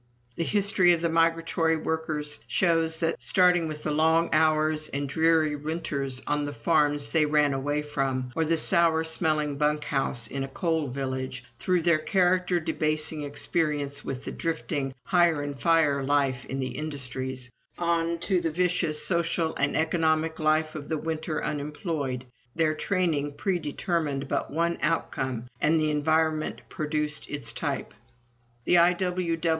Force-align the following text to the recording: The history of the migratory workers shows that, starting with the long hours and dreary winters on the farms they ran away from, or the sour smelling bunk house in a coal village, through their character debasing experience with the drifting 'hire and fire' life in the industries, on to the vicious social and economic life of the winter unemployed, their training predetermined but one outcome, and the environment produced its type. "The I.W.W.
The 0.35 0.43
history 0.43 0.93
of 0.93 1.01
the 1.01 1.09
migratory 1.09 1.77
workers 1.77 2.39
shows 2.47 3.01
that, 3.01 3.21
starting 3.21 3.67
with 3.67 3.83
the 3.83 3.91
long 3.91 4.29
hours 4.33 4.89
and 4.89 5.07
dreary 5.07 5.55
winters 5.55 6.23
on 6.25 6.43
the 6.45 6.53
farms 6.53 7.11
they 7.11 7.27
ran 7.27 7.53
away 7.53 7.83
from, 7.83 8.31
or 8.35 8.43
the 8.43 8.57
sour 8.57 9.03
smelling 9.03 9.57
bunk 9.57 9.83
house 9.83 10.25
in 10.25 10.43
a 10.43 10.47
coal 10.47 10.87
village, 10.87 11.43
through 11.59 11.83
their 11.83 11.99
character 11.99 12.59
debasing 12.59 13.21
experience 13.21 14.03
with 14.03 14.23
the 14.25 14.31
drifting 14.31 14.95
'hire 15.05 15.43
and 15.43 15.59
fire' 15.59 16.03
life 16.03 16.45
in 16.45 16.57
the 16.57 16.71
industries, 16.79 17.51
on 17.77 18.17
to 18.21 18.41
the 18.41 18.49
vicious 18.49 19.05
social 19.05 19.53
and 19.57 19.77
economic 19.77 20.39
life 20.39 20.73
of 20.73 20.89
the 20.89 20.97
winter 20.97 21.43
unemployed, 21.43 22.25
their 22.55 22.73
training 22.73 23.31
predetermined 23.35 24.27
but 24.27 24.49
one 24.49 24.79
outcome, 24.81 25.45
and 25.61 25.79
the 25.79 25.91
environment 25.91 26.59
produced 26.69 27.29
its 27.29 27.51
type. 27.51 27.93
"The 28.65 28.79
I.W.W. 28.79 29.37